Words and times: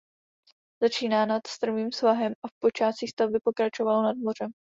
Začíná 0.81 1.25
nad 1.25 1.47
strmým 1.47 1.91
svahem 1.91 2.33
a 2.45 2.47
v 2.47 2.51
počátcích 2.61 3.09
stavby 3.09 3.39
pokračovalo 3.43 4.03
nad 4.03 4.17
mořem. 4.17 4.51